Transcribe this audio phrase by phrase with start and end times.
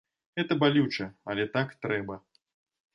[0.39, 1.05] Гэта балюча,
[1.35, 2.15] але так трэба.